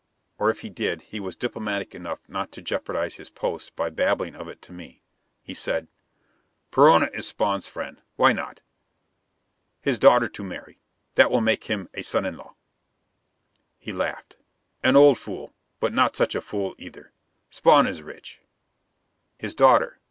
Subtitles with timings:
[0.39, 4.35] Or if he did, he was diplomatic enough not to jeopardize his post by babbling
[4.35, 5.03] of it to me.
[5.43, 5.87] He said:
[6.71, 8.01] "Perona is Spawn's friend.
[8.15, 8.63] Why not?
[9.79, 10.79] His daughter to marry:
[11.13, 12.55] that will make him a son in law."
[13.77, 14.37] He laughed.
[14.83, 17.11] "An old fool, but not such a fool either.
[17.51, 18.41] Spawn is rich."
[19.37, 19.99] "His daughter.